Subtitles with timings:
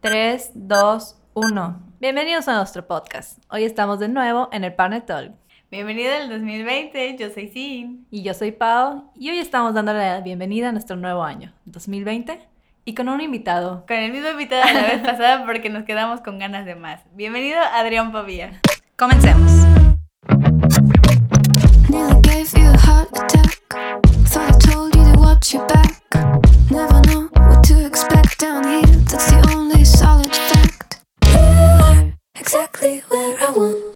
[0.00, 1.82] 3, 2, 1.
[2.00, 3.42] Bienvenidos a nuestro podcast.
[3.50, 5.32] Hoy estamos de nuevo en el Partner Talk.
[5.72, 8.06] Bienvenido al 2020, yo soy Sin.
[8.08, 9.10] Y yo soy Pau.
[9.16, 12.38] Y hoy estamos dándole la bienvenida a nuestro nuevo año, 2020.
[12.84, 13.86] Y con un invitado.
[13.88, 17.00] Con el mismo invitado de la vez pasada porque nos quedamos con ganas de más.
[17.14, 18.60] Bienvenido Adrián Pavía.
[18.94, 19.50] Comencemos.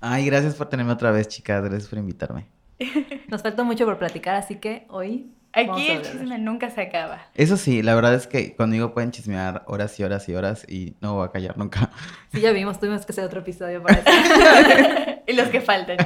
[0.00, 1.62] Ay, gracias por tenerme otra vez, chicas.
[1.62, 2.46] Gracias por invitarme.
[3.28, 5.32] Nos falta mucho por platicar, así que hoy.
[5.54, 7.26] Aquí el chisme nunca se acaba.
[7.34, 10.96] Eso sí, la verdad es que conmigo pueden chismear horas y horas y horas y
[11.02, 11.90] no voy a callar nunca.
[12.32, 15.20] Sí, ya vimos, tuvimos que hacer otro episodio para eso.
[15.26, 15.98] y los que faltan.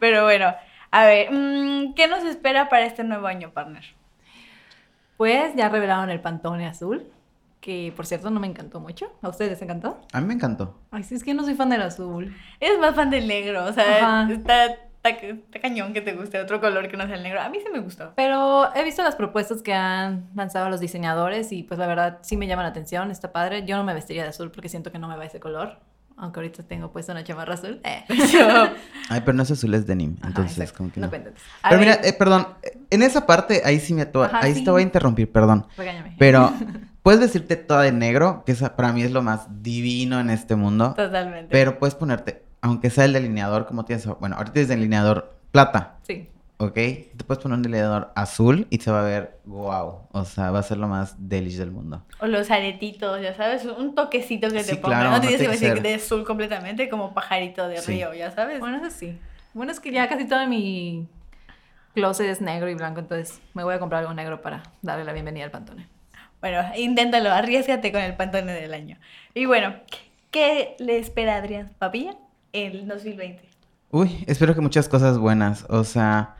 [0.00, 0.52] Pero bueno,
[0.90, 3.84] a ver, mm, ¿qué nos espera para este nuevo año, partner?
[5.16, 7.06] Pues ya revelaron el Pantone azul,
[7.64, 9.10] que por cierto no me encantó mucho.
[9.22, 9.98] ¿A ustedes les encantó?
[10.12, 10.78] A mí me encantó.
[10.90, 12.36] Ay, sí, es que yo no soy fan del azul.
[12.60, 14.30] Eres más fan del negro, o sea, Ajá.
[14.30, 17.40] está, está, está cañón que te guste otro color que no sea el negro.
[17.40, 18.12] A mí sí me gustó.
[18.16, 22.36] Pero he visto las propuestas que han lanzado los diseñadores y pues la verdad sí
[22.36, 23.64] me llaman la atención, está padre.
[23.64, 25.80] Yo no me vestiría de azul porque siento que no me va ese color,
[26.18, 27.80] aunque ahorita tengo puesta una chamarra azul.
[27.82, 28.04] Eh.
[29.08, 30.16] Ay, pero no es azul, es denim.
[30.18, 31.10] Ajá, Entonces, exacto, como que no no.
[31.10, 31.32] Pero
[31.70, 32.46] ver, mira, eh, perdón,
[32.90, 35.66] en esa parte ahí sí me Ajá, ahí sí te voy a interrumpir, perdón.
[35.78, 36.14] Regáñame.
[36.18, 36.52] Pero
[37.04, 40.56] puedes vestirte toda de negro, que esa para mí es lo más divino en este
[40.56, 40.94] mundo.
[40.96, 41.48] Totalmente.
[41.52, 45.98] Pero puedes ponerte, aunque sea el delineador, como tienes, bueno, ahorita es delineador plata.
[46.02, 46.28] Sí.
[46.56, 46.72] ¿ok?
[46.74, 50.02] Te puedes poner un delineador azul y se va a ver wow.
[50.12, 52.02] O sea, va a ser lo más delish del mundo.
[52.20, 54.96] O los aretitos, ya sabes, un toquecito que te Sí, ponga.
[54.96, 57.92] claro, no no tienes que vestir ser- de azul completamente como pajarito de Sí.
[57.92, 58.60] río, ya sabes.
[58.60, 59.18] Bueno, eso sí.
[59.52, 61.06] Bueno, es que ya casi todo mi
[61.94, 65.12] closet es negro y blanco, entonces me voy a comprar algo negro para darle la
[65.12, 65.88] bienvenida al Pantone.
[66.44, 68.98] Bueno, inténtalo, arriesgate con el pantone del año.
[69.32, 69.76] Y bueno,
[70.30, 72.18] ¿qué le espera a Adrián Papilla
[72.52, 73.40] el 2020?
[73.90, 75.64] Uy, espero que muchas cosas buenas.
[75.70, 76.36] O sea,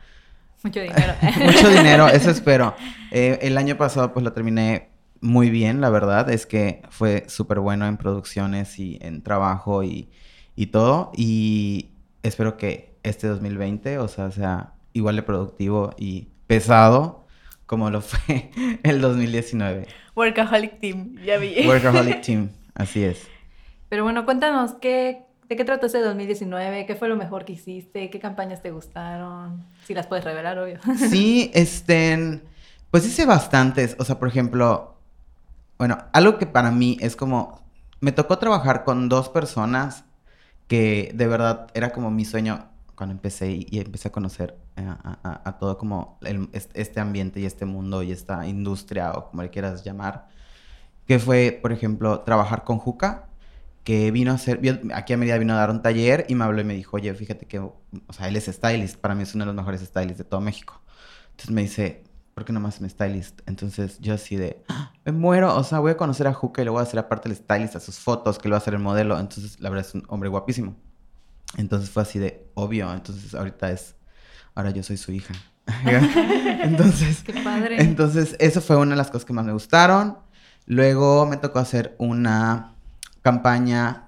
[0.61, 1.15] Mucho dinero.
[1.43, 2.75] mucho dinero, eso espero.
[3.09, 4.89] Eh, el año pasado pues lo terminé
[5.21, 6.29] muy bien, la verdad.
[6.29, 10.07] Es que fue súper bueno en producciones y en trabajo y,
[10.55, 11.13] y todo.
[11.15, 11.89] Y
[12.21, 17.24] espero que este 2020, o sea, sea igual de productivo y pesado
[17.65, 18.51] como lo fue
[18.83, 19.87] el 2019.
[20.15, 21.67] Workaholic Team, ya vi.
[21.67, 23.27] Workaholic Team, así es.
[23.89, 26.85] Pero bueno, cuéntanos, ¿qué, ¿de qué trató ese 2019?
[26.85, 28.09] ¿Qué fue lo mejor que hiciste?
[28.09, 29.63] ¿Qué campañas te gustaron?
[29.85, 30.79] Si las puedes revelar, obvio.
[31.09, 32.41] Sí, este,
[32.91, 33.95] pues hice bastantes.
[33.99, 34.97] O sea, por ejemplo,
[35.77, 37.61] bueno, algo que para mí es como,
[37.99, 40.05] me tocó trabajar con dos personas
[40.67, 45.19] que de verdad era como mi sueño cuando empecé y, y empecé a conocer a,
[45.23, 49.29] a- a todo como el- est- este ambiente y este mundo y esta industria o
[49.29, 50.27] como le quieras llamar.
[51.07, 53.27] Que fue, por ejemplo, trabajar con Juca,
[53.83, 54.61] que vino a hacer,
[54.93, 57.13] aquí a Mérida vino a dar un taller y me habló y me dijo, oye,
[57.13, 57.75] fíjate que, o
[58.11, 60.81] sea, él es stylist, para mí es uno de los mejores stylists de todo México.
[61.31, 62.03] Entonces me dice,
[62.33, 63.41] ¿por qué no más un stylist?
[63.47, 66.65] Entonces yo así de, "Ah, me muero, o sea, voy a conocer a Juca y
[66.65, 68.73] le voy a hacer aparte el stylist a sus fotos, que le va a hacer
[68.73, 69.19] el modelo.
[69.19, 70.75] Entonces, la verdad es un hombre guapísimo.
[71.57, 73.95] Entonces fue así de, obvio, entonces ahorita es,
[74.55, 75.33] ahora yo soy su hija.
[76.63, 77.81] entonces, Qué padre.
[77.81, 80.17] entonces, eso fue una de las cosas que más me gustaron.
[80.65, 82.73] Luego me tocó hacer una
[83.21, 84.07] campaña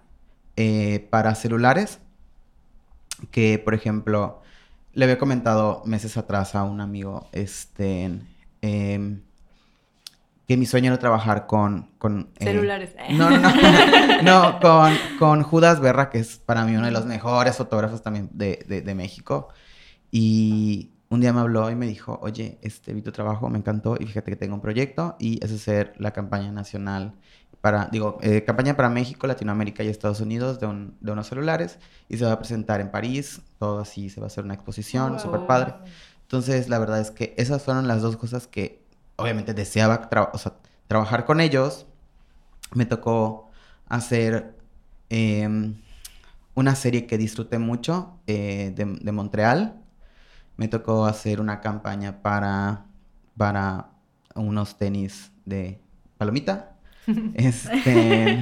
[0.55, 1.99] eh, para celulares.
[3.31, 4.41] Que, por ejemplo,
[4.93, 8.11] le había comentado meses atrás a un amigo este,
[8.61, 9.21] em,
[10.47, 11.89] que mi sueño era trabajar con...
[11.97, 12.95] con eh, Celulares.
[13.11, 14.21] no, no, no.
[14.21, 18.29] No, con, con Judas Berra, que es para mí uno de los mejores fotógrafos también
[18.33, 19.49] de, de- de México.
[20.11, 23.95] Y un día me habló y me dijo, oye, este, vi tu trabajo, me encantó
[23.99, 27.13] y fíjate que tengo un proyecto y es hacer la campaña nacional
[27.61, 31.79] para, digo, eh, campaña para México, Latinoamérica y Estados Unidos de, un- de unos celulares
[32.07, 35.11] y se va a presentar en París, todo así, se va a hacer una exposición,
[35.11, 35.19] Wow.
[35.19, 35.73] súper padre.
[36.23, 38.83] Entonces, la verdad es que esas fueron las dos cosas que
[39.15, 40.53] obviamente deseaba tra- o sea,
[40.87, 41.85] trabajar con ellos.
[42.75, 43.49] Me tocó
[43.87, 44.55] hacer
[45.09, 45.75] em,
[46.55, 49.81] una serie que disfruté mucho eh, de, de Montreal.
[50.57, 52.85] Me tocó hacer una campaña para,
[53.37, 53.89] para
[54.35, 55.79] unos tenis de
[56.17, 56.73] palomita.
[57.35, 58.41] Este,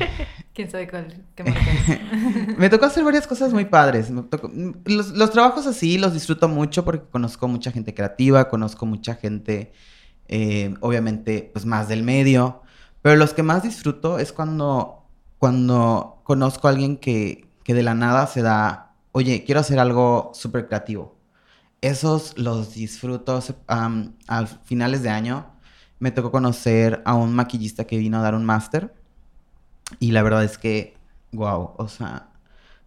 [0.53, 1.23] ¿Quién sabe cuál?
[1.35, 1.43] ¿Qué
[2.57, 4.09] me tocó hacer varias cosas muy padres.
[4.09, 4.51] Me tocó-
[4.85, 9.71] los, los trabajos así los disfruto mucho porque conozco mucha gente creativa, conozco mucha gente,
[10.27, 12.63] eh, obviamente, pues más del medio.
[13.03, 15.05] Pero los que más disfruto es cuando,
[15.37, 20.31] cuando conozco a alguien que, que de la nada se da, oye, quiero hacer algo
[20.33, 21.14] súper creativo.
[21.85, 23.39] Esos los disfruto.
[23.67, 25.45] Am, a finales de año
[25.99, 28.95] me tocó conocer a un maquillista que vino a dar un máster
[29.99, 30.97] Y la verdad es que,
[31.31, 32.29] wow, o sea,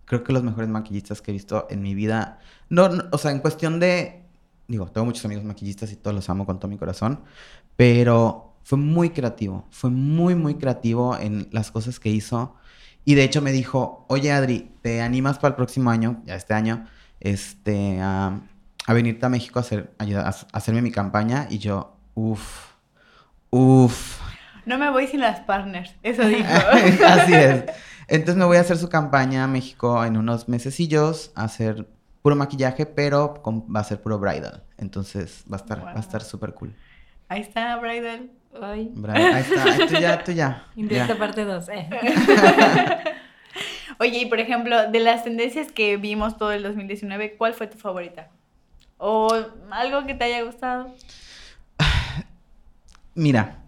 [0.04, 2.40] creo que los mejores maquillistas que he visto en mi vida.
[2.70, 4.24] No, no, o sea, en cuestión de.
[4.66, 7.20] Digo, tengo muchos amigos maquillistas y todos los amo con todo mi corazón.
[7.76, 9.64] Pero fue muy creativo.
[9.70, 12.56] Fue muy, muy creativo en las cosas que hizo.
[13.04, 16.54] Y de hecho me dijo, oye Adri, ¿te animas para el próximo año, ya este
[16.54, 16.86] año,
[17.20, 18.00] este,
[18.88, 21.46] a venirte a México a, hacer, ayuda- a, a hacerme mi campaña?
[21.50, 22.72] Y yo, uff,
[23.50, 24.20] uff.
[24.66, 26.48] No me voy sin las partners, eso dijo.
[27.06, 27.64] Así es.
[28.08, 31.86] Entonces me voy a hacer su campaña a México en unos mesecillos, a hacer
[32.22, 34.64] puro maquillaje, pero con- va a ser puro bridal.
[34.78, 36.74] Entonces va a estar, va a estar súper cool.
[37.28, 38.30] Ahí está, Bridal.
[38.94, 40.64] Bridal, ahí está, ahí tú ya, tú ya.
[41.18, 41.68] parte 2.
[41.68, 41.90] Eh.
[44.00, 47.76] Oye, y por ejemplo, de las tendencias que vimos todo el 2019, ¿cuál fue tu
[47.78, 48.30] favorita?
[48.98, 49.32] ¿O
[49.70, 50.92] algo que te haya gustado?
[53.14, 53.64] Mira,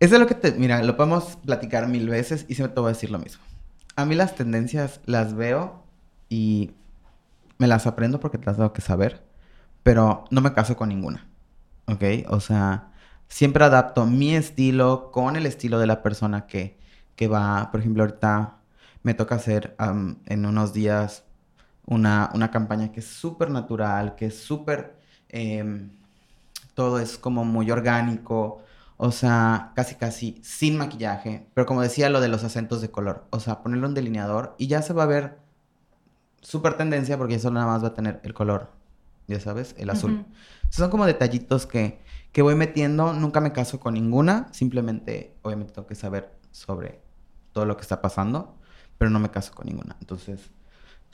[0.00, 0.52] eso es lo que te.
[0.52, 3.42] Mira, lo podemos platicar mil veces y siempre te voy a decir lo mismo.
[3.96, 5.82] A mí las tendencias las veo
[6.28, 6.72] y
[7.58, 9.24] me las aprendo porque te las tengo que saber,
[9.82, 11.26] pero no me caso con ninguna.
[11.86, 12.02] ¿Ok?
[12.28, 12.92] O sea,
[13.28, 16.78] siempre adapto mi estilo con el estilo de la persona que,
[17.16, 17.70] que va.
[17.70, 18.58] Por ejemplo, ahorita
[19.02, 21.24] me toca hacer am, en unos días
[21.86, 24.96] una, una campaña que es súper natural, que es súper.
[25.28, 25.90] em,
[26.74, 28.62] todo es como muy orgánico,
[28.96, 33.26] o sea, casi casi sin maquillaje, pero como decía lo de los acentos de color,
[33.30, 35.38] o sea, ponerle un delineador y ya se va a ver
[36.40, 38.70] súper tendencia porque eso nada más va a tener el color,
[39.26, 40.12] ya sabes, el azul.
[40.12, 40.24] Ujú.
[40.70, 42.00] Son como detallitos que,
[42.32, 47.00] que voy metiendo, nunca me caso con ninguna, simplemente obviamente tengo que saber sobre
[47.52, 48.56] todo lo que está pasando,
[48.98, 49.96] pero no me caso con ninguna.
[50.00, 50.50] Entonces,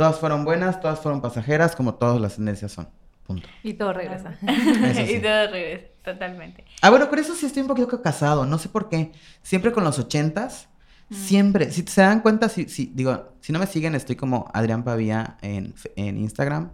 [0.00, 2.88] todas fueron buenas, todas fueron pasajeras, como todas las tendencias son.
[3.26, 3.46] Punto.
[3.62, 4.32] Y todo regresa.
[4.94, 5.16] Sí.
[5.16, 6.64] y todo regresa, totalmente.
[6.80, 9.12] Ah, bueno, con eso sí estoy un poquito casado, no sé por qué.
[9.42, 10.70] Siempre con los ochentas,
[11.10, 14.84] siempre, si se dan cuenta, si, si, digo, si no me siguen, estoy como Adrián
[14.84, 16.70] Pavía en, en Instagram.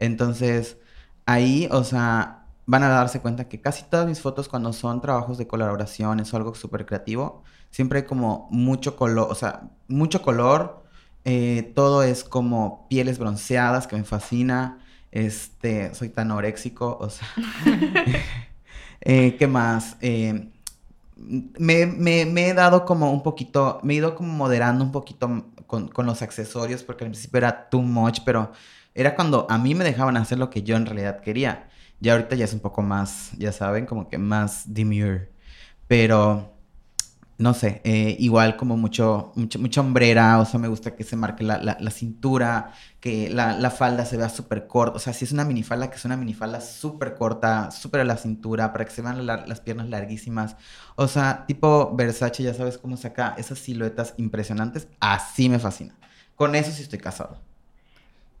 [0.00, 0.76] Entonces,
[1.26, 5.38] ahí, o sea, van a darse cuenta que casi todas mis fotos cuando son trabajos
[5.38, 10.82] de colaboraciones o algo súper creativo, siempre hay como mucho color, o sea, mucho color.
[11.24, 14.80] Eh, todo es como pieles bronceadas, que me fascina.
[15.12, 17.28] Este, soy tan oréxico, o sea.
[19.06, 19.96] Eh, ¿Qué más?
[20.00, 20.50] Eh,
[21.16, 25.46] me, me- me he dado como un poquito, me he ido como moderando un poquito
[25.66, 28.52] con, con los accesorios, porque al principio era too much, pero
[28.94, 31.68] era cuando a mí me dejaban hacer lo que yo en realidad quería.
[32.00, 35.30] Ya ahorita ya es un poco más, ya saben, como que más demure.
[35.88, 36.53] Pero,
[37.44, 41.14] no sé, eh, igual como mucho, mucho, mucha hombrera, o sea, me gusta que se
[41.14, 45.12] marque la, la- la cintura, que la, la falda se vea súper corta, o sea,
[45.12, 48.86] si es una minifalda, que es una minifalda súper corta, súper a la cintura, para
[48.86, 50.56] que se vean la- las piernas larguísimas.
[50.96, 55.94] O sea, tipo Versace, ya sabes cómo saca esas siluetas impresionantes, así me fascina.
[56.36, 57.38] Con eso sí estoy casado.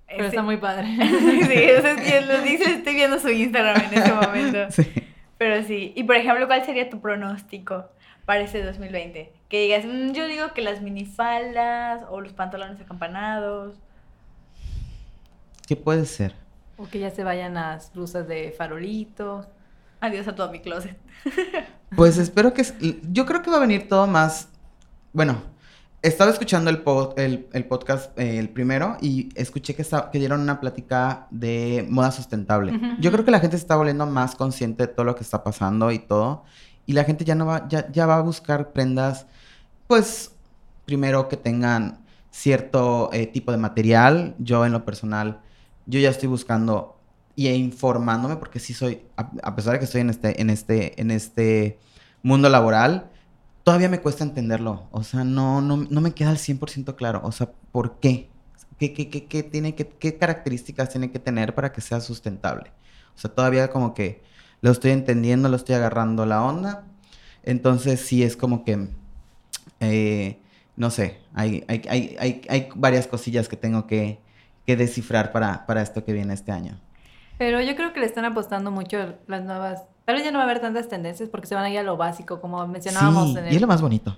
[0.08, 0.86] Pero está muy padre.
[0.96, 4.58] sí, o sea, es que lo dice, estoy viendo su Instagram en este momento.
[4.70, 4.86] Sí.
[5.36, 5.92] Pero sí.
[5.96, 7.84] Y por ejemplo, ¿cuál sería tu pronóstico
[8.26, 9.32] para este 2020?
[9.48, 13.74] Que digas, "Mm, yo digo que las minifaldas o los pantalones acampanados.
[15.66, 16.34] ¿Qué puede ser?
[16.76, 19.46] O que ya se vayan las blusas de farolito.
[20.00, 20.96] Adiós a todo mi closet.
[21.96, 22.64] Pues espero que...
[23.12, 24.48] Yo creo que va a venir todo más...
[25.12, 25.40] Bueno,
[26.02, 30.18] estaba escuchando el, pod- el, el podcast, eh, el primero, y escuché que, esta- que
[30.18, 32.80] dieron una plática de moda sustentable.
[32.98, 35.44] Yo creo que la gente se está volviendo más consciente de todo lo que está
[35.44, 36.42] pasando y todo.
[36.86, 39.26] Y la gente ya no va, ya, ya va a buscar prendas,
[39.86, 40.32] pues,
[40.84, 44.34] primero que tengan cierto eh, tipo de material.
[44.38, 45.40] Yo en lo personal,
[45.86, 46.98] yo ya estoy buscando
[47.36, 51.00] y e informándome porque sí soy, a, pesar de que estoy en este, en este,
[51.00, 51.78] en este
[52.22, 53.10] mundo laboral,
[53.64, 54.88] todavía me cuesta entenderlo.
[54.92, 57.20] O sea, no, no, no me queda al 100% claro.
[57.24, 58.30] O sea, ¿por qué?
[58.78, 62.72] ¿Qué, qué, qué, qué tiene qué características tiene que tener para que sea sustentable?
[63.16, 64.22] O sea, todavía como que
[64.64, 66.84] lo estoy entendiendo, lo estoy agarrando la onda.
[67.42, 68.88] Entonces sí es como que,
[69.80, 70.38] eh,
[70.74, 74.18] no sé, hay, hay, hay, hay, hay varias cosillas que tengo que,
[74.64, 76.80] que descifrar para, para esto que viene este año.
[77.36, 79.82] Pero yo creo que le están apostando mucho las nuevas.
[80.06, 81.82] Tal vez ya no va a haber tantas tendencias porque se van a ir a
[81.82, 83.54] lo básico, como mencionábamos Sí, en y el.
[83.56, 84.16] es lo más bonito.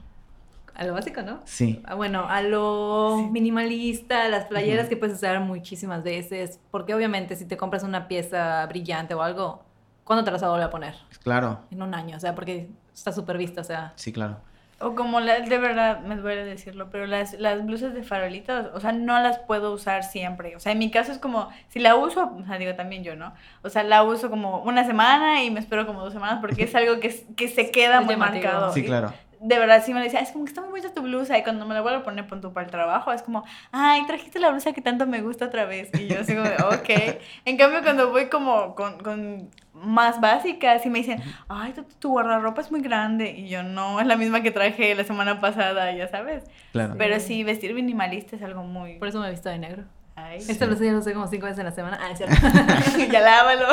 [0.76, 1.40] A lo básico, ¿no?
[1.44, 1.82] Sí.
[1.86, 3.30] Ah, Bueno, a lo Sí.
[3.32, 4.90] minimalista, las playeras Ujú.
[4.90, 9.65] que puedes usar muchísimas veces, porque obviamente si te compras una pieza brillante o algo,
[10.06, 10.94] ¿cuándo te las vas a volver a poner?
[11.22, 13.92] Claro, En un año, o sea, porque está súper vista, o sea.
[13.96, 14.38] sí, claro.
[14.78, 18.80] O como las, de verdad, me duele decirlo, pero las, las blusas de farolitos, o
[18.80, 20.54] sea, no las puedo usar siempre.
[20.54, 23.16] O sea, en mi caso es como, si la uso, o sea, digo también yo,
[23.16, 23.32] ¿no?
[23.62, 26.74] O sea, la uso como una semana y me espero como dos semanas porque es
[26.74, 28.44] algo que, que se queda Es muy llamativo.
[28.44, 28.72] marcado.
[28.74, 29.14] Sí, Y claro.
[29.40, 31.38] De verdad sí me decía, es como que está muy bonita tu blusa.
[31.38, 34.38] Y cuando me la vuelvo a poner punto para el trabajo, es como, ay, trajiste
[34.38, 35.90] la blusa que tanto me gusta otra vez.
[35.94, 37.18] Y yo de, ok.
[37.44, 42.10] En cambio, cuando voy como con, con más básicas y me dicen, ay, tu, tu
[42.10, 43.30] guardarropa es muy grande.
[43.30, 46.44] Y yo, no, es la misma que traje la semana pasada, ya sabes.
[46.72, 46.94] Claro.
[46.98, 48.98] Pero sí, vestir minimalista es algo muy...
[48.98, 49.84] Por eso me he visto de negro.
[50.18, 51.98] Ay, Esta ya lo sé como cinco veces en la semana.
[52.00, 52.34] Ah, es cierto.
[53.12, 53.66] ya lávalo.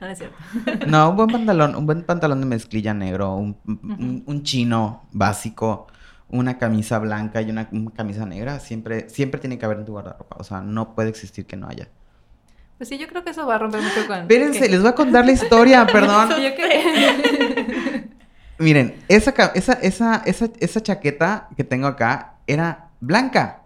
[0.00, 0.36] no, no es cierto.
[0.86, 5.86] No, un buen pantalón, un buen pantalón de mezclilla negro, un, un- un chino básico,
[6.28, 9.92] una camisa blanca y una, una camisa negra, siempre, siempre tiene que haber en tu
[9.92, 10.36] guardarropa.
[10.38, 11.88] O sea, no puede existir que no haya.
[12.78, 14.20] Pues sí, yo creo que eso va a romper mucho con...
[14.20, 16.30] Espérense, les voy a contar la historia, perdón.
[16.30, 18.08] Yo que...
[18.58, 23.59] Miren, esa, esa, esa, esa, esa chaqueta que tengo acá era blanca.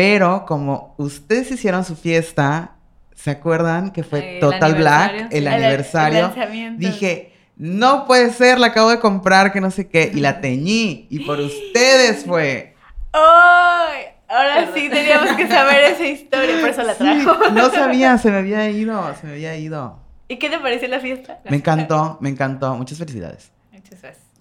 [0.00, 2.76] Pero como ustedes hicieron su fiesta,
[3.14, 6.32] ¿se acuerdan que fue El Total Black, aniversario, el aniversario?
[6.78, 10.10] Dije, no puede ser, la acabo de comprar, que no sé qué.
[10.14, 11.06] Y la teñí.
[11.10, 12.76] Y por ustedes fue.
[13.12, 14.04] ¡Ay!
[14.26, 14.74] Ahora Perdón.
[14.74, 17.50] sí teníamos que saber esa historia, por eso la Sí, trajo.
[17.50, 19.98] no sabía, se me había ido, se me había ido.
[20.28, 21.40] ¿Y qué te pareció la fiesta?
[21.50, 22.74] Me encantó, me encantó.
[22.74, 23.52] Muchas felicidades.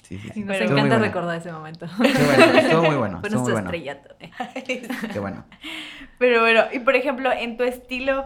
[0.09, 0.99] Sí, sí, nos muy encanta bueno.
[0.99, 1.85] recordar ese momento.
[2.01, 3.19] Qué bueno, estuvo muy bueno.
[3.21, 3.69] Fue nuestro bueno.
[3.69, 4.15] estrellato.
[5.13, 5.45] Qué bueno.
[6.17, 8.25] Pero bueno, y por ejemplo, en tu estilo,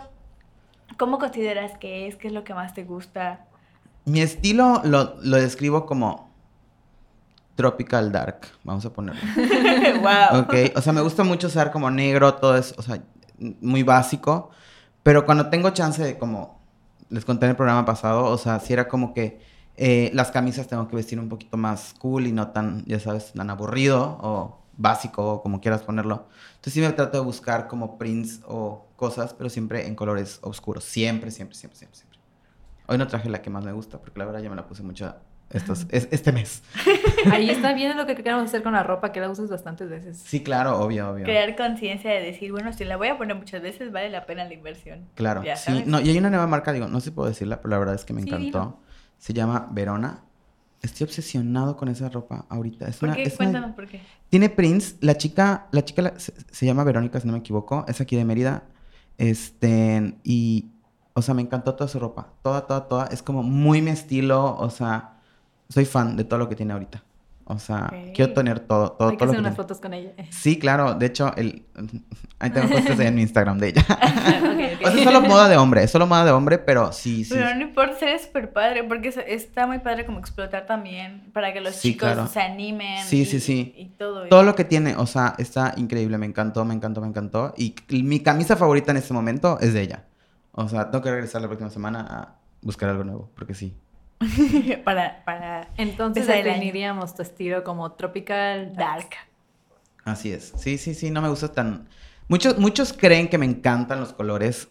[0.97, 2.15] ¿cómo consideras que es?
[2.15, 3.45] ¿Qué es lo que más te gusta?
[4.05, 6.31] Mi estilo lo, lo describo como
[7.55, 9.21] tropical dark, vamos a ponerlo.
[10.01, 10.41] wow.
[10.41, 13.01] Ok, o sea, me gusta mucho usar como negro, todo es, o sea,
[13.37, 14.51] muy básico,
[15.03, 16.59] pero cuando tengo chance de como,
[17.09, 19.39] les conté en el programa pasado, o sea, si era como que
[19.77, 23.33] eh, las camisas tengo que vestir un poquito más cool y no tan, ya sabes,
[23.33, 26.27] tan aburrido o básico o como quieras ponerlo.
[26.55, 30.83] Entonces sí me trato de buscar como prints o cosas, pero siempre en colores oscuros,
[30.83, 32.19] siempre, siempre, siempre, siempre, siempre.
[32.87, 34.83] Hoy no traje la que más me gusta, porque la verdad ya me la puse
[34.83, 35.15] mucho
[35.49, 36.63] estos, es- este mes.
[37.31, 40.17] Ahí está bien lo que queremos hacer con la ropa, que la usas bastantes veces.
[40.17, 41.23] Sí, claro, obvio, obvio.
[41.25, 44.43] Crear conciencia de decir, bueno, si la voy a poner muchas veces, vale la pena
[44.45, 45.07] la inversión.
[45.15, 45.83] Claro, Ya sí.
[45.85, 47.95] No, y hay una nueva marca, digo, no sé si puedo decirla, pero la verdad
[47.95, 48.59] es que me Sí, encantó.
[48.59, 48.79] dilo.
[49.23, 50.19] Se llama Verona.
[50.81, 52.87] Estoy obsesionado con esa ropa ahorita.
[52.89, 53.23] Es ¿Por una, qué?
[53.23, 54.01] es una- por qué.
[54.29, 54.97] Tiene prints.
[54.99, 57.85] La chica, la chica la- se, se llama Verónica, si no me equivoco.
[57.87, 58.63] Es aquí de Mérida.
[59.17, 60.65] Este, y,
[61.13, 62.33] o sea, me encantó toda su ropa.
[62.41, 63.05] Toda, toda, toda.
[63.07, 64.57] Es como muy mi estilo.
[64.57, 65.21] O sea,
[65.69, 67.01] soy fan de todo lo que tiene ahorita.
[67.45, 68.13] O sea, Ok.
[68.15, 69.55] quiero tener todo, todo, Hay que todo lo hacer que unas tiene.
[69.55, 70.11] fotos con ella.
[70.29, 70.93] Sí, claro.
[70.93, 71.65] De hecho, el,
[72.39, 73.85] ahí tengo fotos en mi Instagram de ella.
[74.53, 74.87] Ok, ok.
[74.87, 77.33] O sea, es solo moda de hombre, es solo moda de hombre, pero sí, sí.
[77.33, 81.51] Pero no importa, sería súper padre, porque es- está muy padre como explotar también, para
[81.53, 82.27] que los Sí, chicos claro.
[82.27, 83.03] se animen.
[83.05, 83.73] Sí, y, sí, sí.
[83.77, 84.27] Y todo.
[84.29, 87.53] Todo lo que tiene, o sea, está increíble, me encantó, me encantó, me encantó.
[87.57, 90.05] Y mi camisa favorita en este momento es de ella.
[90.53, 93.75] O sea, tengo que regresar la próxima semana a buscar algo nuevo, porque sí.
[94.83, 99.09] para, para Entonces definiríamos tu estilo como tropical dark.
[99.09, 99.09] dark.
[100.05, 100.53] Así es.
[100.57, 101.87] Sí, sí, sí, no me gusta tan...
[102.27, 104.69] Muchos, muchos creen que me encantan los colores,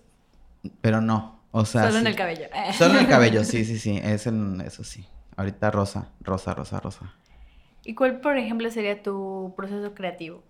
[0.80, 1.40] pero no.
[1.50, 2.46] O sea, Solo en el cabello.
[2.78, 4.00] Solo en el cabello, sí, sí, sí.
[4.02, 5.06] Es en eso sí.
[5.36, 7.14] Ahorita rosa, rosa, rosa, rosa.
[7.84, 10.42] ¿Y cuál, por ejemplo, sería tu proceso creativo?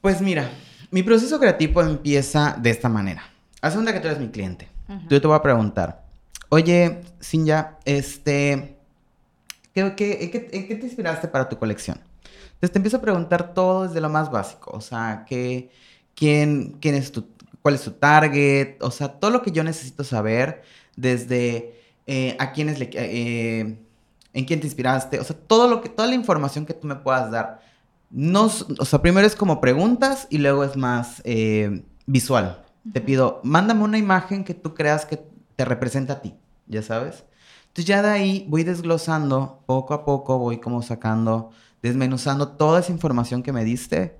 [0.00, 0.50] Pues mira,
[0.90, 3.22] mi proceso creativo empieza de esta manera.
[3.60, 4.68] Haz cuenta que tú eres mi cliente.
[5.08, 6.04] Yo te voy a preguntar,
[6.48, 8.76] oye, Sinja, este,
[9.74, 12.00] ¿qué, qué- en, qué, en qué te inspiraste para tu colección?
[12.54, 15.70] Entonces te empiezo a preguntar todo desde lo más básico, o sea, ¿qué,
[16.14, 17.26] quién, quién es tu,
[17.62, 18.76] cuál es tu target?
[18.80, 20.62] O sea, todo lo que yo necesito saber
[20.96, 21.74] desde
[22.06, 23.78] eh, a quiénes le, eh,
[24.32, 26.96] en quién te inspiraste, o sea, todo lo que, toda la información que tú me
[26.96, 27.60] puedas dar.
[28.10, 28.44] No,
[28.78, 32.62] o sea, primero es como preguntas y luego es más eh, visual.
[32.92, 35.24] Te pido, mándame una imagen que tú creas que
[35.56, 36.34] te representa a ti,
[36.66, 37.24] ya sabes.
[37.68, 41.50] Entonces ya de ahí voy desglosando, poco a poco voy como sacando,
[41.82, 44.18] desmenuzando toda esa información que me diste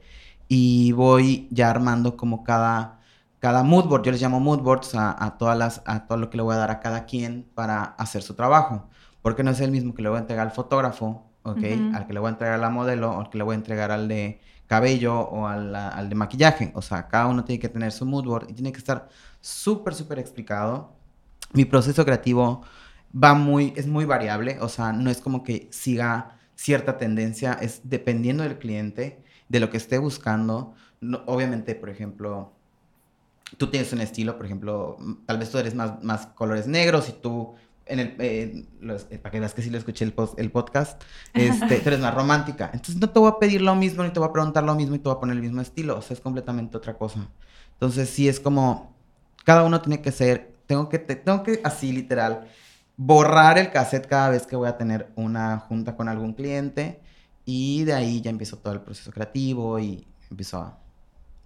[0.48, 3.00] y voy ya armando como cada,
[3.38, 6.30] cada mood board, yo les llamo mood boards a, a todas las, a todo lo
[6.30, 8.88] que le voy a dar a cada quien para hacer su trabajo.
[9.22, 11.58] Porque no es el mismo que le voy a entregar al fotógrafo, ¿ok?
[11.58, 11.96] Ujú.
[11.96, 13.56] Al que le voy a entregar a la modelo o al que le voy a
[13.56, 16.70] entregar al de cabello o al, al de maquillaje.
[16.74, 19.08] O sea, cada uno tiene que tener su mood board y tiene que estar
[19.40, 20.92] súper, súper explicado.
[21.52, 22.62] Mi proceso creativo
[23.14, 27.80] va muy, es muy variable, o sea, no es como que siga cierta tendencia, es
[27.84, 30.74] dependiendo del cliente, de lo que esté buscando.
[31.00, 32.52] No- obviamente, por ejemplo,
[33.58, 37.12] tú tienes un estilo, por ejemplo, tal vez tú eres más, más colores negros y
[37.12, 37.54] tú,
[37.86, 40.50] en el, eh, los- eh, para que veas que sí lo escuché el, post- el
[40.50, 41.00] podcast,
[41.34, 42.70] este, tú eres más romántica.
[42.72, 44.96] Entonces no te voy a pedir lo mismo, ni te voy a preguntar lo mismo
[44.96, 47.28] y te voy a poner el mismo estilo, o sea, es completamente otra cosa.
[47.74, 48.92] Entonces sí es como,
[49.44, 52.49] cada uno tiene que ser, tengo que, te- tengo que así literal,
[52.96, 57.02] borrar el cassette cada vez que voy a tener una junta con algún cliente
[57.44, 60.78] Y de ahí ya empiezo todo el proceso creativo y empiezo a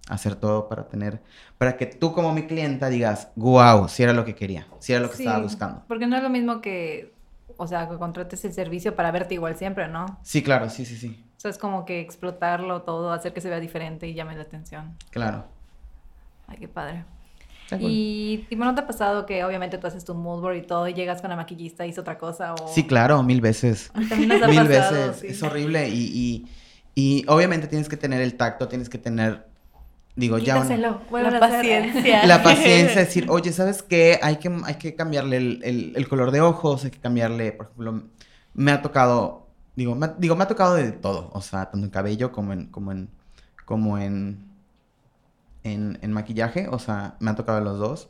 [0.09, 1.21] hacer todo para tener,
[1.57, 5.01] para que tú como mi clienta digas, wow, si era lo que quería, si era
[5.01, 5.85] lo que Sí, estaba buscando.
[5.87, 7.13] Porque no es lo mismo que,
[7.57, 10.05] o sea, que contrates el servicio para verte igual siempre, ¿no?
[10.23, 13.49] Sí, claro, sí, sí, sí, O sea, es como que explotarlo todo, hacer que se
[13.49, 14.97] vea diferente y llame la atención.
[15.09, 15.45] claro.
[16.47, 17.05] Ay, qué padre.
[17.79, 20.87] Y, tipo, ¿no te ha pasado que obviamente tú haces tu mood board y todo
[20.87, 22.53] y llegas con la maquillista y hizo otra cosa?
[22.55, 22.67] O...
[22.67, 23.91] Sí, claro, mil veces.
[24.09, 25.19] También nos ha Mil pasado, veces.
[25.21, 25.27] sí.
[25.27, 26.47] Es horrible y, y,
[26.95, 29.47] y obviamente tienes que tener el tacto, tienes que tener,
[30.15, 30.55] digo, ya...
[30.57, 31.01] una- Quítaselo,
[31.31, 32.25] La paciencia.
[32.25, 34.19] La paciencia, decir, oye, ¿sabes qué?
[34.21, 37.67] Hay que, hay que cambiarle el, el- el color de ojos, hay que cambiarle, por
[37.67, 38.03] ejemplo,
[38.53, 39.47] me ha tocado,
[39.77, 42.51] digo, me, ha- digo, me ha tocado de todo, o sea, tanto en cabello como
[42.53, 43.09] en, como en,
[43.65, 44.50] como en,
[45.63, 48.09] en, en maquillaje, o sea, me ha tocado los dos,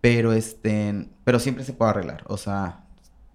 [0.00, 2.84] pero este, pero siempre se puede arreglar, o sea,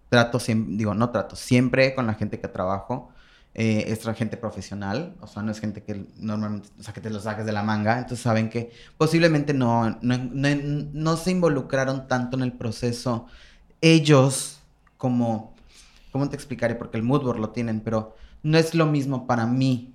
[0.10, 3.10] trato siempre, digo, no trato, siempre con la gente que trabajo,
[3.54, 7.10] eh, es gente profesional, o sea, no es gente que normalmente, o sea, que te
[7.10, 10.50] lo saques de la manga, entonces saben que posiblemente no, no, no-
[10.94, 13.28] no se involucraron tanto en el proceso
[13.82, 14.62] ellos
[14.98, 15.56] como,
[16.12, 16.76] ¿cómo te explicaré?
[16.76, 19.94] Porque el mood board lo tienen, pero no es lo mismo para mí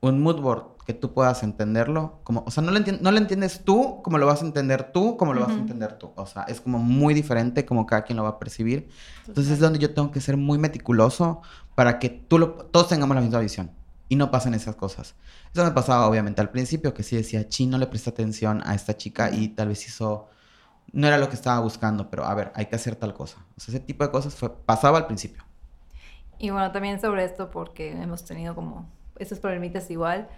[0.00, 3.64] un mood board que tú puedas entenderlo, como, o sea, no lo, no lo entiendes
[3.64, 6.42] tú como lo vas a entender tú, como lo vas a entender tú, o sea,
[6.44, 8.90] es como muy diferente como cada quien lo va a percibir.
[9.28, 11.42] Entonces es donde yo tengo que ser muy meticuloso
[11.74, 13.72] para que tú lo- todos tengamos la misma visión
[14.08, 15.16] y no pasen esas cosas.
[15.52, 18.74] Eso me pasaba obviamente al principio, que sí decía, chi, no le presté atención a
[18.74, 20.28] esta chica y tal vez hizo,
[20.92, 23.38] no era lo que estaba buscando, pero a ver, hay que hacer tal cosa.
[23.56, 25.44] O sea, ese tipo de cosas fue, pasaba al principio.
[26.38, 30.28] Y bueno, también sobre esto, porque hemos tenido como estos problemitas igual.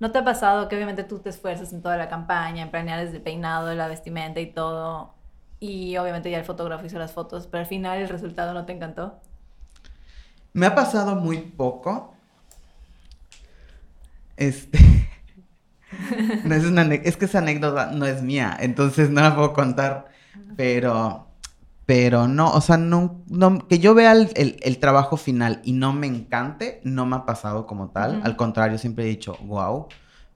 [0.00, 3.04] ¿No te ha pasado que obviamente tú te esfuerzas en toda la campaña, en planear
[3.04, 5.14] desde el peinado, la vestimenta y todo?
[5.60, 8.72] Y obviamente ya el fotógrafo hizo las fotos, pero al final el resultado no te
[8.72, 9.20] encantó.
[10.52, 12.14] Me ha pasado muy poco.
[14.36, 14.78] Este.
[16.44, 20.08] no es, una es que esa anécdota no es mía, entonces no la puedo contar.
[20.56, 21.27] Pero.
[21.88, 25.72] Pero no, o sea, no, no- que yo vea el, el- el trabajo final y
[25.72, 28.20] no me encante, no me ha pasado como tal.
[28.24, 29.88] Al contrario, siempre he dicho, wow.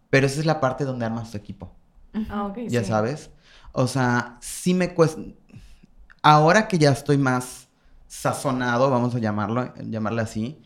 [0.09, 1.71] Pero esa es la parte donde armas tu equipo.
[2.31, 2.59] Ah, ok.
[2.69, 2.87] Ya sí.
[2.87, 3.31] sabes.
[3.73, 5.21] O sea, sí me cuesta.
[6.23, 7.69] Ahora que ya estoy más
[8.07, 10.63] sazonado, vamos a llamarlo, llamarle así.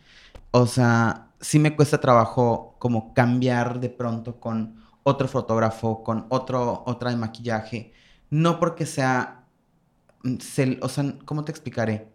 [0.51, 6.83] O sea, sí me cuesta trabajo como cambiar de pronto con otro fotógrafo, con otro,
[6.85, 7.93] otra de maquillaje.
[8.29, 9.33] No porque sea.
[10.39, 12.07] Cel- o sea, ¿cómo te explicaré?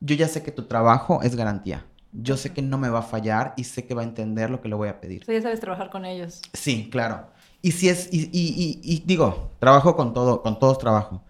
[0.00, 1.84] Yo ya sé que tu trabajo es garantía.
[2.12, 4.60] Yo sé que no me va a fallar y sé que va a entender lo
[4.60, 5.24] que le voy a pedir.
[5.24, 6.40] Sea, ya sabes trabajar con ellos.
[6.52, 7.26] Sí, claro.
[7.62, 11.22] Y si es, y, y- y- y digo, trabajo con todo, con todos trabajo.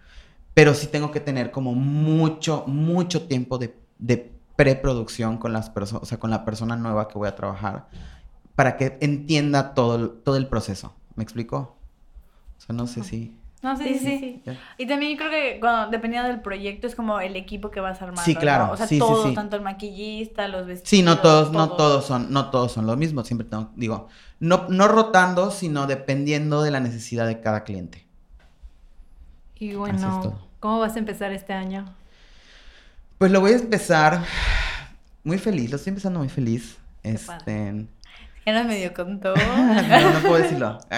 [0.53, 6.03] Pero sí tengo que tener como mucho, mucho tiempo de, de preproducción con las personas,
[6.03, 7.87] o sea, con la persona nueva que voy a trabajar,
[8.55, 10.93] para que entienda todo, todo el proceso.
[11.15, 11.75] ¿Me explico?
[12.57, 13.37] O sea, no sé si.
[13.63, 14.51] No, sí, Sí, sí, sí.
[14.77, 18.21] Y también creo que cuando, dependiendo del proyecto es como el equipo que vas armando.
[18.21, 18.67] Sí, claro.
[18.67, 18.71] ¿no?
[18.73, 19.33] O sea, Sí, sí, todo, sí.
[19.33, 20.89] tanto el maquillista, los vestidos.
[20.89, 21.77] Sí, no todos, no todo.
[21.77, 23.23] todos son, no todos son lo mismo.
[23.23, 24.09] Siempre tengo, digo,
[24.41, 28.05] no, no rotando, sino dependiendo de la necesidad de cada cliente.
[29.57, 30.47] Y bueno, todo.
[30.59, 31.85] ¿cómo vas a empezar este año?
[33.17, 34.21] Pues lo voy a empezar
[35.23, 36.77] muy feliz, lo estoy empezando muy feliz.
[37.01, 37.87] Qué Este,
[38.45, 39.33] Ya no medio contó.
[39.87, 40.79] no, no puedo decirlo.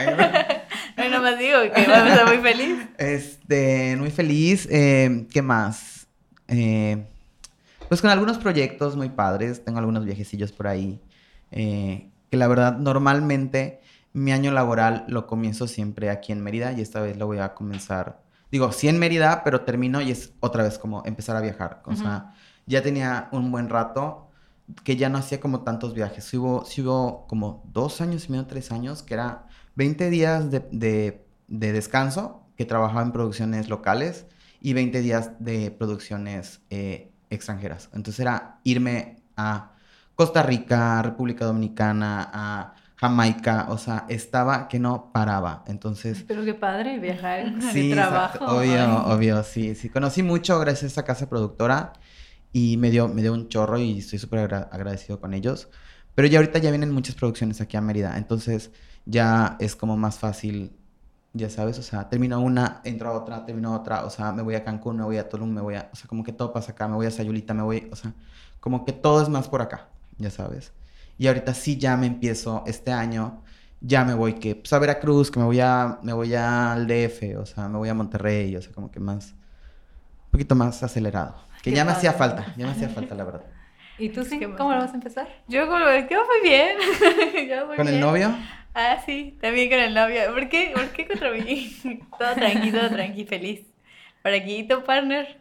[0.98, 2.88] no, nomás digo que va a estar muy feliz.
[2.98, 4.68] Este, muy feliz.
[4.72, 6.08] eh, ¿Qué más?
[6.48, 7.06] Eh,
[7.88, 9.64] pues con algunos proyectos muy padres.
[9.64, 11.00] Tengo algunos viajecillos por ahí.
[11.52, 13.82] eh, que la verdad, normalmente
[14.14, 17.54] mi año laboral lo comienzo siempre aquí en Mérida y esta vez lo voy a
[17.54, 18.22] comenzar.
[18.52, 21.82] Digo, sí en Mérida, pero termino y es otra vez como empezar a viajar.
[21.86, 22.34] O sea,
[22.66, 24.30] ya tenía un buen rato
[24.84, 26.24] que ya no hacía como tantos viajes.
[26.24, 29.45] Sí hubo, sí hubo como dos años y medio, tres años, que era
[29.76, 34.26] 20 días de, de- de descanso, que trabajaba en producciones locales,
[34.62, 37.90] y 20 días de producciones eh, extranjeras.
[37.94, 39.74] Entonces era irme a
[40.16, 45.64] Costa Rica, República Dominicana, a Jamaica, o sea, estaba que no paraba.
[45.68, 46.24] Entonces...
[46.28, 48.46] Pero qué padre viajar Sí, trabajo.
[48.46, 49.14] obvio, Ay.
[49.14, 49.90] obvio, sí, sí.
[49.90, 51.92] Conocí mucho gracias a esta casa productora
[52.54, 55.68] y me dio, me dio un chorro y estoy súper agra- agradecido con ellos.
[56.16, 58.72] Pero ya ahorita ya vienen muchas producciones aquí a Mérida, entonces
[59.06, 60.72] ya es como más fácil,
[61.34, 64.56] ya sabes, o sea, termino una, entro a otra, termino otra, o sea, me voy
[64.56, 66.72] a Cancún, me voy a Tulum, me voy a, o sea, como que todo pasa
[66.72, 68.14] acá, me voy a Sayulita, me voy, o sea,
[68.62, 70.72] como que todo es más por acá, ya sabes.
[71.18, 73.44] Y ahorita sí ya me empiezo este año,
[73.82, 77.38] ya me voy que pues, a Veracruz, que me voy a me voy al DF,
[77.38, 81.36] o sea, me voy a Monterrey, o sea, como que más un poquito más acelerado,
[81.62, 83.55] que Qué ya me hacía falta, ya me hacía falta la verdad.
[83.98, 84.40] ¿Y tú sí?
[84.40, 85.28] Qué ¿Cómo lo vas a empezar?
[85.48, 86.78] Yo como, yo muy bien.
[87.50, 88.02] Yo muy ¿Con el bien.
[88.06, 88.36] novio?
[88.74, 90.34] Ah, sí, también con el novio.
[90.34, 90.72] ¿Por qué?
[90.74, 91.76] ¿Por qué contra mí?
[92.20, 93.62] todo tranquilo, todo tranqui, feliz.
[94.22, 95.40] Por aquí, tu partner.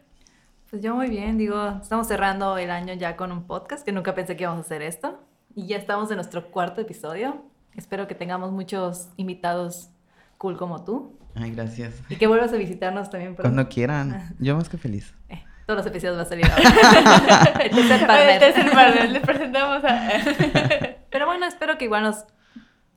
[0.71, 4.15] Pues yo muy bien, digo, estamos cerrando el año ya con un podcast, que nunca
[4.15, 5.21] pensé que íbamos a hacer esto.
[5.57, 7.45] Y ya estamos en nuestro cuarto episodio.
[7.75, 9.91] Espero que tengamos muchos invitados
[10.39, 11.19] cool como tú.
[11.35, 12.03] Ay, gracias.
[12.09, 13.35] Y que vuelvas a visitarnos también.
[13.35, 13.51] pronto.
[13.53, 14.35] Cuando quieran.
[14.39, 15.13] Yo más que feliz.
[15.29, 17.61] Eh, todos los episodios va a salir ahora.
[17.65, 18.39] el tercer El partner.
[18.39, 20.11] tercer partner, les presentamos a...
[21.11, 22.25] Pero bueno, espero que igual nos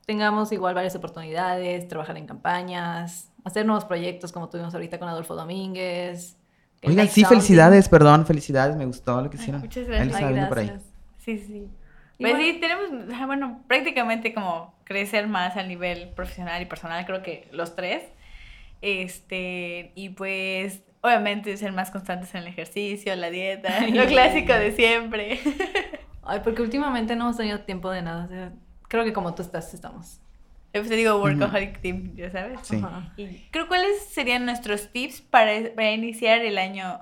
[0.05, 5.35] tengamos igual varias oportunidades, trabajar en campañas, hacer nuevos proyectos como tuvimos ahorita con Adolfo
[5.35, 6.37] Domínguez.
[6.83, 7.27] Oigan, sí, Sounding.
[7.39, 9.61] felicidades, perdón, felicidades, me gustó lo que Ay, hicieron.
[9.61, 10.15] muchas Él gracias.
[10.15, 10.67] Ay, viendo por ahí.
[10.67, 10.91] gracias.
[11.19, 11.67] Sí, sí.
[12.19, 17.21] Pues bueno- sí, tenemos, bueno, prácticamente como crecer más a nivel profesional y personal, creo
[17.21, 18.03] que los tres.
[18.81, 24.71] Este, y pues, obviamente ser más constantes en el ejercicio, la dieta, lo clásico de
[24.71, 25.39] siempre.
[26.23, 28.25] Ay, porque últimamente no hemos tenido tiempo de nada.
[28.25, 28.51] o sea,
[28.87, 30.19] creo que como tú estás, estamos.
[30.71, 32.59] Pues te digo, workaholic team, ya sabes.
[32.63, 32.75] Sí.
[32.75, 33.13] Ajá.
[33.17, 36.99] Y creo cuáles serían nuestros tips para, para iniciar el año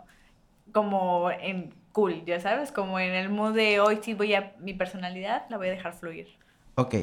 [0.72, 4.74] como en cool, ya sabes, como en el mood de hoy sí voy a mi
[4.74, 6.28] personalidad, la voy a dejar fluir.
[6.76, 6.96] Ok,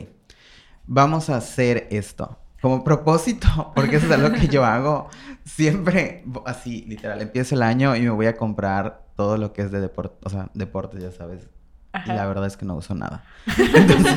[0.87, 2.38] vamos a hacer esto.
[2.62, 5.09] Como propósito, porque eso es algo que yo hago
[5.44, 9.72] siempre, así, literal, empiezo el año y me voy a comprar todo lo que es
[9.72, 11.48] de deporte, o sea, deportes, ya sabes.
[11.92, 12.14] Y Ajá.
[12.14, 13.25] la verdad es que no uso nada.
[13.59, 14.14] Entonces,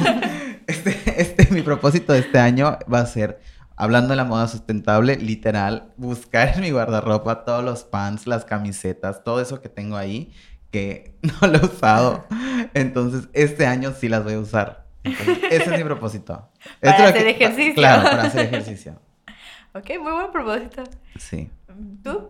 [0.67, 3.41] este, este, mi propósito de este año va a ser,
[3.75, 9.23] hablando de la moda sustentable, literal, buscar en mi guardarropa todos los pants, las camisetas,
[9.23, 10.31] todo eso que tengo ahí,
[10.71, 12.25] que no lo he usado.
[12.75, 14.84] Entonces, este año sí las voy a usar.
[15.05, 16.49] Entonces, ese es mi propósito.
[16.81, 17.73] Para Esto hacer ejercicio.
[17.75, 18.99] Claro, para hacer ejercicio.
[19.73, 20.83] Ok, muy buen propósito.
[21.17, 21.51] Sí.
[22.01, 22.29] ¿Tú?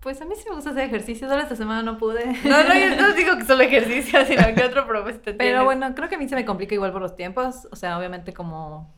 [0.00, 2.26] Pues a mí sí me gusta hacer ejercicio, solo esta semana no pude.
[2.44, 5.64] No, no, yo no digo que solo ejercicio, sino que otro propósito Pero tienes?
[5.64, 7.66] bueno, creo que a mí se me complica igual por los tiempos.
[7.70, 8.92] O sea, obviamente como,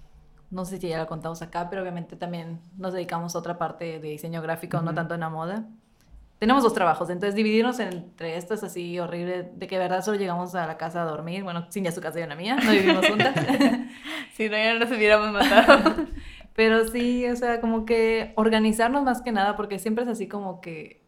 [0.51, 4.01] no sé si ya lo contamos acá, pero obviamente también nos dedicamos a otra parte
[4.01, 4.95] de diseño gráfico, no Ujú.
[4.97, 5.65] tanto en la moda.
[6.39, 10.19] Tenemos dos trabajos, entonces dividirnos entre esto es así horrible, de que de verdad solo
[10.19, 12.71] llegamos a la casa a dormir, bueno, sin ya su casa y una mía, no
[12.71, 13.35] vivimos juntas.
[14.37, 15.95] Si no, ya nos hubiéramos matado.
[16.57, 20.61] Pero sí, o sea, como que organizarnos más que nada, porque siempre es así como
[20.61, 21.03] que,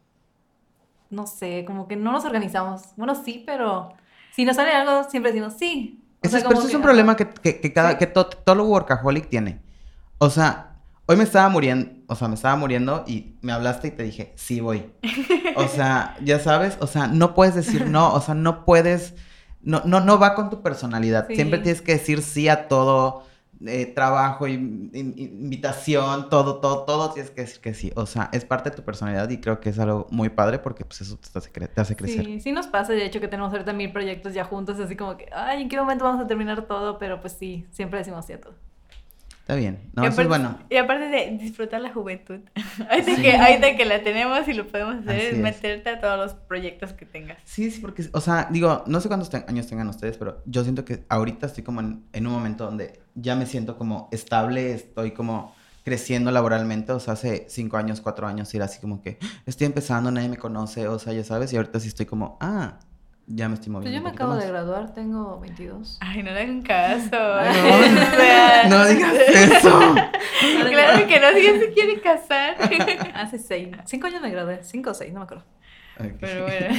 [1.11, 2.83] no sé, como que no nos organizamos.
[2.97, 3.93] Bueno, sí, pero
[4.33, 6.03] si nos sale algo, siempre decimos sí.
[6.17, 7.97] O Ese sea, es, pero ese es que, un problema que, que, que cada, Sí.
[7.99, 9.61] que to- todo workaholic tiene.
[10.19, 13.91] O sea, hoy me estaba muriendo, o sea, me estaba muriendo y me hablaste y
[13.93, 14.93] te dije, sí voy.
[15.57, 19.15] O sea, ya sabes, o sea, no puedes decir no, o sea, no puedes,
[19.63, 21.27] no, no, no va con tu personalidad.
[21.29, 21.35] Sí.
[21.37, 23.25] Siempre tienes que decir sí a todo,
[23.67, 27.91] eh, trabajo, in- in- invitación, todo, todo, todo tienes que decir que sí.
[27.97, 30.85] O sea, es parte de tu personalidad y creo que es algo muy padre porque
[30.85, 32.25] pues eso te hace, cre- te hace crecer.
[32.25, 35.17] Sí, sí nos pasa, de hecho, que tenemos ahorita mil proyectos ya juntos, así como
[35.17, 36.99] que, ay, ¿en qué momento vamos a terminar todo?
[36.99, 38.55] Pero pues sí, siempre decimos sí a todo.
[39.47, 39.79] Está bien.
[39.95, 40.59] No, y, eso aparte, es bueno.
[40.71, 42.41] y aparte de disfrutar la juventud.
[42.91, 43.23] ahorita, Sí.
[43.23, 46.35] que, ahorita que la tenemos y lo podemos hacer, Así es meterte a todos los
[46.35, 47.39] proyectos que tengas.
[47.45, 50.65] Sí, sí, porque, o sea, digo, no sé cuántos te- años tengan ustedes, pero yo
[50.65, 54.73] siento que ahorita estoy como en, en un momento donde ya me siento como estable,
[54.73, 55.55] estoy como
[55.85, 60.11] creciendo laboralmente, o sea, hace cinco años, cuatro años era así como que estoy empezando,
[60.11, 62.81] nadie me conoce, o sea, ya sabes, y ahorita sí estoy como, ah,
[63.27, 63.99] ya me estoy Pues moviendo.
[63.99, 64.43] yo me acabo más.
[64.45, 65.99] de graduar, tengo 22.
[66.01, 67.11] Ay, no le hagan caso.
[68.69, 69.95] No digas eso.
[70.69, 72.57] Claro que no, si él se quiere casar.
[73.15, 75.45] Hace seis, cinco años me gradué, cinco o seis, no me acuerdo.
[76.21, 76.77] Pero bueno.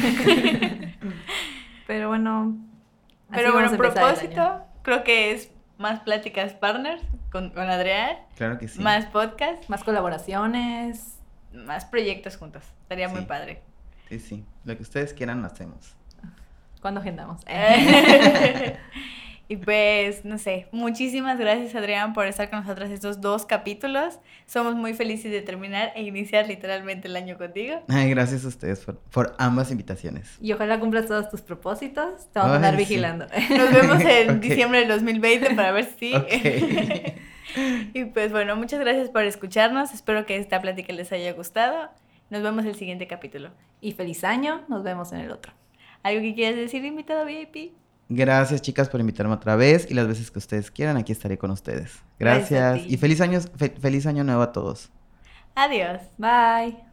[1.87, 2.57] Pero bueno.
[3.31, 8.79] Pero bueno, propósito, creo que es más pláticas partners con, con Adrián, Claro que sí.
[8.79, 11.19] más podcast, Más colaboraciones.
[11.51, 12.63] más proyectos juntos.
[12.83, 13.61] Estaría muy padre.
[14.09, 14.45] Sí, sí.
[14.63, 15.95] Lo que ustedes quieran, lo hacemos.
[16.81, 17.41] ¿Cuándo agendamos?
[19.49, 24.19] y pues, no sé, muchísimas gracias Adrián por estar con nosotros estos dos capítulos.
[24.45, 27.81] Somos muy felices de terminar e iniciar literalmente el año contigo.
[27.87, 30.37] Ay, gracias a ustedes por, por ambas invitaciones.
[30.41, 32.27] Y ojalá cumplas todos tus propósitos.
[32.31, 32.77] Te vamos a Ay, andar sí.
[32.79, 33.25] vigilando.
[33.57, 34.35] Nos vemos en Ok.
[34.41, 36.13] diciembre del 2020 para ver si...
[36.15, 36.27] Ok.
[37.93, 39.93] Y pues bueno, muchas gracias por escucharnos.
[39.93, 41.89] Espero que esta plática les haya gustado.
[42.29, 43.49] Nos vemos en el siguiente capítulo.
[43.81, 44.63] Y feliz año.
[44.67, 45.53] Nos vemos en el otro.
[46.07, 47.73] ¿Algo que quieras decir, invitado VIP?
[48.09, 51.51] Gracias, chicas, por invitarme otra vez y las veces que ustedes quieran, aquí estaré con
[51.51, 52.01] ustedes.
[52.19, 52.79] Gracias.
[52.87, 54.89] Y feliz año, fe- feliz año nuevo a todos.
[55.55, 56.01] Adiós.
[56.17, 56.86] Bye.